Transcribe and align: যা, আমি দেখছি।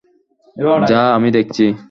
যা, 0.87 1.01
আমি 1.15 1.31
দেখছি। 1.31 1.73